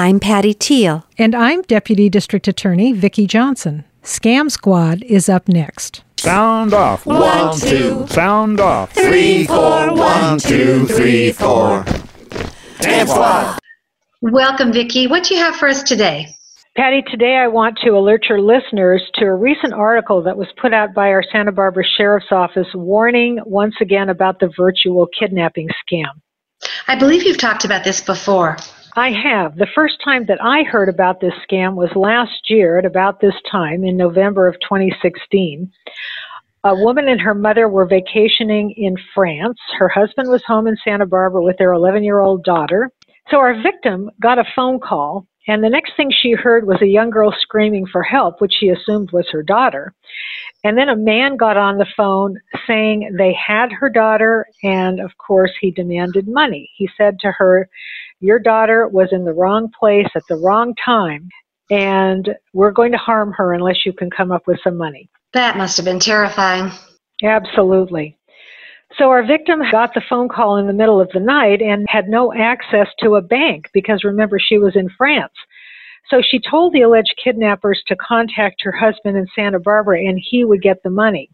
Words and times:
I'm 0.00 0.20
Patty 0.20 0.54
Teal. 0.54 1.04
And 1.18 1.34
I'm 1.34 1.62
Deputy 1.62 2.08
District 2.08 2.46
Attorney 2.46 2.92
Vicki 2.92 3.26
Johnson. 3.26 3.82
Scam 4.04 4.48
Squad 4.48 5.02
is 5.02 5.28
up 5.28 5.48
next. 5.48 6.04
Sound 6.18 6.72
off. 6.72 7.04
One, 7.04 7.58
two. 7.58 8.06
Sound 8.06 8.60
off. 8.60 8.92
Three, 8.92 9.44
four. 9.44 9.92
One, 9.92 10.38
two, 10.38 10.86
three, 10.86 11.32
four. 11.32 11.82
Scam 12.78 13.08
Squad. 13.08 13.58
Welcome, 14.22 14.72
Vicki. 14.72 15.08
What 15.08 15.24
do 15.24 15.34
you 15.34 15.40
have 15.40 15.56
for 15.56 15.68
us 15.68 15.82
today? 15.82 16.28
Patty, 16.76 17.02
today 17.10 17.34
I 17.34 17.48
want 17.48 17.76
to 17.78 17.90
alert 17.90 18.26
your 18.28 18.40
listeners 18.40 19.02
to 19.14 19.24
a 19.24 19.34
recent 19.34 19.72
article 19.72 20.22
that 20.22 20.38
was 20.38 20.46
put 20.62 20.72
out 20.72 20.94
by 20.94 21.08
our 21.08 21.24
Santa 21.32 21.50
Barbara 21.50 21.82
Sheriff's 21.96 22.30
Office 22.30 22.68
warning 22.72 23.40
once 23.44 23.74
again 23.80 24.10
about 24.10 24.38
the 24.38 24.52
virtual 24.56 25.08
kidnapping 25.18 25.66
scam. 25.70 26.20
I 26.86 26.94
believe 26.94 27.24
you've 27.24 27.38
talked 27.38 27.64
about 27.64 27.82
this 27.82 28.00
before. 28.00 28.58
I 28.96 29.10
have. 29.10 29.56
The 29.56 29.68
first 29.74 29.96
time 30.02 30.26
that 30.26 30.42
I 30.42 30.62
heard 30.62 30.88
about 30.88 31.20
this 31.20 31.34
scam 31.48 31.74
was 31.74 31.90
last 31.94 32.50
year 32.50 32.78
at 32.78 32.84
about 32.84 33.20
this 33.20 33.34
time 33.50 33.84
in 33.84 33.96
November 33.96 34.48
of 34.48 34.54
2016. 34.60 35.70
A 36.64 36.74
woman 36.74 37.08
and 37.08 37.20
her 37.20 37.34
mother 37.34 37.68
were 37.68 37.86
vacationing 37.86 38.72
in 38.76 38.96
France. 39.14 39.58
Her 39.78 39.88
husband 39.88 40.28
was 40.28 40.42
home 40.44 40.66
in 40.66 40.76
Santa 40.82 41.06
Barbara 41.06 41.42
with 41.42 41.56
their 41.58 41.72
11 41.72 42.02
year 42.02 42.20
old 42.20 42.44
daughter. 42.44 42.90
So 43.30 43.38
our 43.38 43.60
victim 43.62 44.10
got 44.20 44.38
a 44.38 44.44
phone 44.56 44.80
call, 44.80 45.26
and 45.46 45.62
the 45.62 45.70
next 45.70 45.92
thing 45.96 46.10
she 46.10 46.32
heard 46.32 46.66
was 46.66 46.80
a 46.82 46.86
young 46.86 47.10
girl 47.10 47.32
screaming 47.38 47.86
for 47.86 48.02
help, 48.02 48.40
which 48.40 48.54
she 48.58 48.70
assumed 48.70 49.12
was 49.12 49.28
her 49.30 49.42
daughter. 49.42 49.94
And 50.64 50.76
then 50.76 50.88
a 50.88 50.96
man 50.96 51.36
got 51.36 51.56
on 51.56 51.78
the 51.78 51.86
phone 51.96 52.38
saying 52.66 53.14
they 53.16 53.34
had 53.34 53.70
her 53.72 53.88
daughter, 53.88 54.46
and 54.62 54.98
of 54.98 55.16
course, 55.18 55.52
he 55.60 55.70
demanded 55.70 56.26
money. 56.26 56.70
He 56.76 56.88
said 56.96 57.18
to 57.20 57.32
her, 57.32 57.68
Your 58.20 58.38
daughter 58.38 58.88
was 58.88 59.08
in 59.12 59.24
the 59.24 59.32
wrong 59.32 59.70
place 59.78 60.08
at 60.14 60.22
the 60.28 60.36
wrong 60.36 60.74
time, 60.84 61.28
and 61.70 62.28
we're 62.52 62.72
going 62.72 62.92
to 62.92 62.98
harm 62.98 63.32
her 63.36 63.52
unless 63.52 63.86
you 63.86 63.92
can 63.92 64.10
come 64.10 64.32
up 64.32 64.46
with 64.46 64.58
some 64.64 64.76
money. 64.76 65.08
That 65.34 65.56
must 65.56 65.76
have 65.76 65.84
been 65.84 66.00
terrifying. 66.00 66.72
Absolutely. 67.22 68.16
So 68.96 69.10
our 69.10 69.24
victim 69.24 69.60
got 69.70 69.92
the 69.94 70.02
phone 70.08 70.28
call 70.28 70.56
in 70.56 70.66
the 70.66 70.72
middle 70.72 71.00
of 71.00 71.10
the 71.12 71.20
night 71.20 71.60
and 71.60 71.86
had 71.88 72.08
no 72.08 72.32
access 72.32 72.88
to 73.00 73.16
a 73.16 73.22
bank 73.22 73.66
because 73.74 74.02
remember, 74.02 74.38
she 74.40 74.58
was 74.58 74.74
in 74.76 74.88
France. 74.96 75.32
So 76.10 76.22
she 76.22 76.40
told 76.40 76.72
the 76.72 76.80
alleged 76.80 77.14
kidnappers 77.22 77.82
to 77.86 77.96
contact 77.96 78.62
her 78.62 78.72
husband 78.72 79.18
in 79.18 79.26
Santa 79.34 79.60
Barbara 79.60 80.00
and 80.00 80.18
he 80.18 80.44
would 80.44 80.62
get 80.62 80.82
the 80.82 80.90
money. 80.90 81.28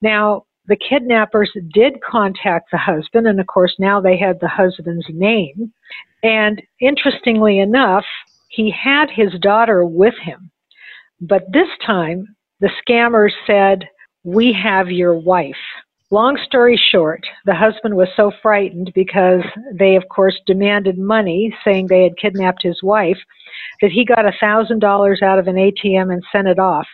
Now, 0.00 0.44
the 0.68 0.76
kidnappers 0.76 1.50
did 1.72 2.00
contact 2.02 2.70
the 2.70 2.78
husband, 2.78 3.26
and 3.26 3.40
of 3.40 3.46
course, 3.46 3.74
now 3.78 4.00
they 4.00 4.18
had 4.18 4.38
the 4.38 4.48
husband's 4.48 5.06
name. 5.08 5.72
And 6.22 6.62
interestingly 6.80 7.58
enough, 7.58 8.04
he 8.48 8.70
had 8.70 9.08
his 9.10 9.32
daughter 9.40 9.84
with 9.84 10.14
him. 10.22 10.50
But 11.20 11.50
this 11.52 11.68
time, 11.84 12.36
the 12.60 12.70
scammers 12.86 13.32
said, 13.46 13.88
We 14.24 14.52
have 14.52 14.90
your 14.90 15.14
wife. 15.14 15.56
Long 16.10 16.38
story 16.44 16.80
short, 16.90 17.26
the 17.44 17.54
husband 17.54 17.96
was 17.96 18.08
so 18.16 18.30
frightened 18.42 18.92
because 18.94 19.42
they, 19.74 19.96
of 19.96 20.08
course, 20.08 20.38
demanded 20.46 20.98
money, 20.98 21.54
saying 21.64 21.86
they 21.86 22.02
had 22.02 22.16
kidnapped 22.18 22.62
his 22.62 22.82
wife, 22.82 23.18
that 23.80 23.90
he 23.90 24.04
got 24.04 24.26
a 24.26 24.36
thousand 24.40 24.80
dollars 24.80 25.22
out 25.22 25.38
of 25.38 25.48
an 25.48 25.56
ATM 25.56 26.12
and 26.12 26.22
sent 26.30 26.48
it 26.48 26.58
off. 26.58 26.86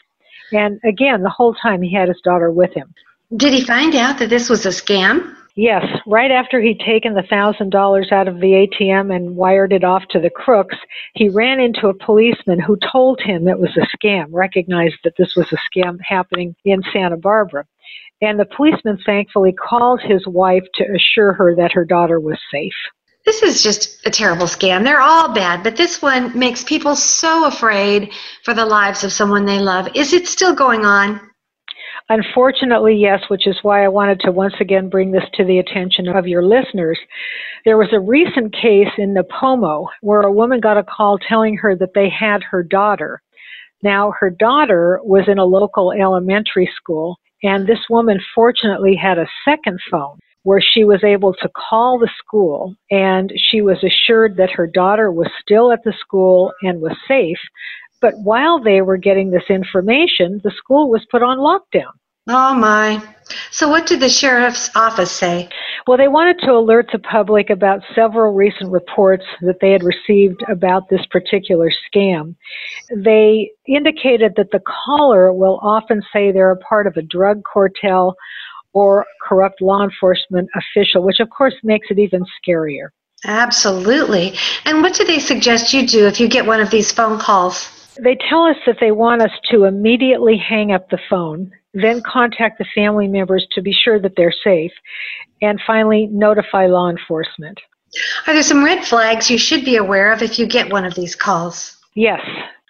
And 0.53 0.81
again, 0.85 1.23
the 1.23 1.31
whole 1.31 1.55
time 1.55 1.83
he 1.83 1.93
had 1.93 2.09
his 2.09 2.21
daughter 2.25 2.51
with 2.51 2.73
him. 2.75 2.93
Did 3.37 3.53
he 3.53 3.65
find 3.65 3.95
out 3.95 4.19
that 4.19 4.31
this 4.31 4.49
was 4.49 4.67
a 4.67 4.71
scam? 4.71 5.35
Yes, 5.57 5.85
right 6.07 6.33
after 6.33 6.61
he'd 6.61 6.81
taken 6.81 7.15
the 7.15 7.23
thousand 7.23 7.71
dollars 7.71 8.11
out 8.11 8.27
of 8.27 8.41
the 8.41 8.67
ATM 8.67 9.15
and 9.15 9.37
wired 9.37 9.73
it 9.73 9.85
off 9.85 10.03
to 10.11 10.19
the 10.19 10.31
crooks, 10.31 10.77
he 11.15 11.29
ran 11.29 11.61
into 11.61 11.87
a 11.87 11.95
policeman 11.95 12.59
who 12.59 12.77
told 12.93 13.21
him 13.21 13.47
it 13.47 13.59
was 13.59 13.71
a 13.77 13.87
scam, 13.97 14.27
recognized 14.31 14.97
that 15.05 15.15
this 15.17 15.37
was 15.37 15.47
a 15.53 15.79
scam 15.79 15.99
happening 16.03 16.57
in 16.65 16.83
Santa 16.93 17.17
Barbara. 17.17 17.65
And 18.21 18.39
the 18.39 18.47
policeman 18.47 18.99
thankfully 19.07 19.53
called 19.53 20.01
his 20.03 20.27
wife 20.27 20.65
to 20.75 20.85
assure 20.93 21.33
her 21.35 21.55
that 21.57 21.73
her 21.73 21.85
daughter 21.85 22.19
was 22.19 22.39
safe. 22.51 22.75
This 23.25 23.43
is 23.43 23.63
just 23.63 24.07
a 24.07 24.11
terrible 24.11 24.47
scam. 24.47 24.83
They're 24.83 25.01
all 25.01 25.33
bad, 25.33 25.63
but 25.63 25.77
this 25.77 26.03
one 26.03 26.37
makes 26.37 26.65
people 26.65 26.97
so 26.97 27.47
afraid 27.47 28.13
for 28.43 28.55
the 28.55 28.67
lives 28.67 29.05
of 29.05 29.13
someone 29.13 29.47
they 29.47 29.61
love. 29.61 29.89
Is 29.95 30.13
it 30.13 30.27
still 30.27 30.55
going 30.55 30.85
on? 30.85 31.21
Unfortunately, 32.11 32.95
yes, 32.95 33.23
which 33.29 33.47
is 33.47 33.57
why 33.63 33.83
I 33.85 33.89
wanted 33.89 34.21
to 34.21 34.33
once 34.33 34.55
again 34.61 34.91
bring 34.91 35.11
this 35.11 35.25
to 35.35 35.45
the 35.45 35.59
attention 35.59 36.07
of 36.09 36.27
your 36.29 36.45
listeners. 36.45 36.99
There 37.65 37.79
was 37.79 37.89
a 37.93 38.01
recent 38.01 38.53
case 38.53 38.93
in 38.99 39.15
Nipomo 39.15 39.87
where 40.03 40.21
a 40.21 40.33
woman 40.33 40.61
got 40.61 40.77
a 40.77 40.85
call 40.85 41.19
telling 41.19 41.57
her 41.57 41.75
that 41.77 41.95
they 41.95 42.11
had 42.11 42.43
her 42.43 42.63
daughter. 42.63 43.23
Now, 43.83 44.13
her 44.21 44.29
daughter 44.29 45.01
was 45.03 45.25
in 45.29 45.39
a 45.39 45.45
local 45.45 45.93
elementary 45.93 46.71
school, 46.77 47.17
and 47.43 47.67
this 47.67 47.81
woman 47.89 48.21
fortunately 48.35 48.97
had 48.97 49.19
a 49.19 49.29
second 49.47 49.79
phone 49.91 50.19
where 50.45 50.61
she 50.61 50.85
was 50.85 51.03
able 51.03 51.33
to 51.33 51.49
call 51.49 51.99
the 51.99 52.11
school 52.19 52.75
and 52.91 53.33
she 53.51 53.63
was 53.63 53.83
assured 53.83 54.37
that 54.37 54.51
her 54.51 54.67
daughter 54.67 55.11
was 55.11 55.29
still 55.41 55.73
at 55.73 55.83
the 55.85 55.95
school 55.99 56.53
and 56.63 56.81
was 56.81 56.97
safe. 57.09 57.39
But 58.05 58.19
while 58.19 58.63
they 58.63 58.83
were 58.83 58.99
getting 58.99 59.31
this 59.31 59.49
information, 59.49 60.39
the 60.45 60.51
school 60.59 60.91
was 60.91 61.07
put 61.11 61.23
on 61.23 61.39
lockdown. 61.39 61.93
Oh 62.29 62.55
my. 62.55 63.03
So, 63.51 63.67
what 63.71 63.87
did 63.87 64.01
the 64.01 64.11
sheriff's 64.11 64.69
office 64.77 65.11
say? 65.11 65.49
Well, 65.87 65.97
they 65.97 66.09
wanted 66.09 66.39
to 66.41 66.53
alert 66.53 66.91
the 66.93 66.99
public 66.99 67.49
about 67.49 67.81
several 67.95 68.35
recent 68.35 68.71
reports 68.71 69.25
that 69.41 69.61
they 69.63 69.71
had 69.71 69.83
received 69.83 70.43
about 70.51 70.91
this 70.91 71.01
particular 71.11 71.71
scam. 71.71 72.37
They 72.95 73.53
indicated 73.67 74.35
that 74.37 74.51
the 74.53 74.61
caller 74.61 75.33
will 75.33 75.59
often 75.63 76.03
say 76.13 76.31
they're 76.31 76.51
a 76.51 76.59
part 76.59 76.87
of 76.87 76.99
a 76.99 77.03
drug 77.03 77.41
cartel 77.51 78.17
or 78.75 79.07
corrupt 79.27 79.63
law 79.63 79.83
enforcement 79.83 80.51
official, 80.55 81.03
which 81.03 81.21
of 81.21 81.31
course 81.31 81.55
makes 81.63 81.87
it 81.89 81.99
even 81.99 82.27
scarier. 82.37 82.89
Absolutely. 83.25 84.35
And 84.67 84.83
what 84.83 84.93
do 84.93 85.07
they 85.07 85.21
suggest 85.21 85.73
you 85.73 85.87
do 85.87 86.07
if 86.07 86.21
you 86.21 86.29
get 86.29 86.45
one 86.45 86.61
of 86.61 86.71
these 86.71 86.93
phone 86.93 87.19
calls? 87.19 87.81
They 88.03 88.17
tell 88.29 88.45
us 88.45 88.57
that 88.67 88.79
they 88.81 88.91
want 88.91 89.23
us 89.23 89.31
to 89.51 89.65
immediately 89.65 90.37
hang 90.37 90.73
up 90.73 90.91
the 90.91 90.99
phone, 91.09 91.53
then 91.73 92.03
contact 92.03 92.59
the 92.59 92.67
family 92.75 93.09
members 93.09 93.47
to 93.53 93.63
be 93.63 93.73
sure 93.73 94.01
that 94.01 94.15
they're 94.17 94.35
safe, 94.45 94.73
and 95.41 95.61
finally 95.67 96.09
notify 96.11 96.67
law 96.67 96.91
enforcement. 96.91 97.61
Are 98.27 98.35
there 98.35 98.43
some 98.43 98.65
red 98.65 98.85
flags 98.85 99.31
you 99.31 99.39
should 99.39 99.65
be 99.65 99.77
aware 99.77 100.13
of 100.13 100.23
if 100.23 100.39
you 100.39 100.47
get 100.47 100.73
one 100.73 100.85
of 100.85 100.95
these 100.95 101.15
calls? 101.15 101.79
Yes, 101.95 102.21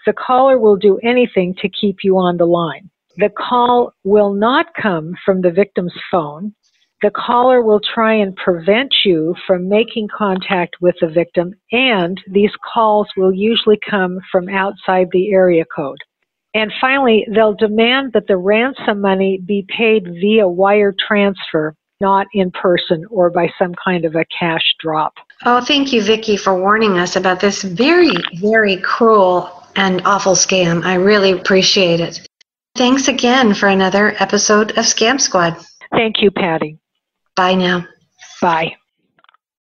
the 0.04 0.12
caller 0.12 0.58
will 0.58 0.76
do 0.76 0.98
anything 1.02 1.54
to 1.62 1.68
keep 1.68 1.98
you 2.02 2.18
on 2.18 2.36
the 2.36 2.46
line. 2.46 2.90
The 3.16 3.30
call 3.30 3.94
will 4.02 4.34
not 4.34 4.66
come 4.74 5.14
from 5.24 5.40
the 5.40 5.50
victim's 5.50 5.94
phone. 6.10 6.54
The 7.02 7.10
caller 7.10 7.62
will 7.62 7.80
try 7.80 8.14
and 8.14 8.34
prevent 8.36 8.94
you 9.04 9.34
from 9.46 9.68
making 9.68 10.08
contact 10.16 10.76
with 10.80 10.94
the 11.00 11.08
victim, 11.08 11.52
and 11.70 12.20
these 12.26 12.52
calls 12.72 13.08
will 13.16 13.34
usually 13.34 13.78
come 13.88 14.20
from 14.32 14.48
outside 14.48 15.08
the 15.12 15.32
area 15.32 15.64
code. 15.74 15.98
And 16.54 16.72
finally, 16.80 17.26
they'll 17.34 17.54
demand 17.54 18.12
that 18.12 18.28
the 18.28 18.36
ransom 18.36 19.00
money 19.00 19.40
be 19.44 19.66
paid 19.76 20.04
via 20.04 20.48
wire 20.48 20.94
transfer, 21.06 21.74
not 22.00 22.26
in 22.32 22.52
person 22.52 23.04
or 23.10 23.28
by 23.28 23.48
some 23.58 23.74
kind 23.84 24.04
of 24.04 24.14
a 24.14 24.24
cash 24.38 24.62
drop. 24.78 25.14
Oh, 25.44 25.60
thank 25.60 25.92
you, 25.92 26.02
Vicki, 26.02 26.36
for 26.36 26.58
warning 26.58 26.98
us 26.98 27.16
about 27.16 27.40
this 27.40 27.62
very, 27.62 28.12
very 28.36 28.76
cruel 28.76 29.50
and 29.74 30.00
awful 30.04 30.34
scam. 30.34 30.84
I 30.84 30.94
really 30.94 31.32
appreciate 31.32 32.00
it. 32.00 32.26
Thanks 32.76 33.08
again 33.08 33.52
for 33.52 33.68
another 33.68 34.14
episode 34.20 34.70
of 34.72 34.84
Scam 34.84 35.20
Squad. 35.20 35.56
Thank 35.90 36.22
you, 36.22 36.30
Patty. 36.30 36.78
Bye 37.36 37.54
now. 37.54 37.86
Bye. 38.40 38.76